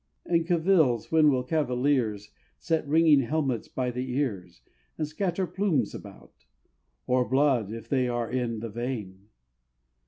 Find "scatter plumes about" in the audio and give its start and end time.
5.07-6.47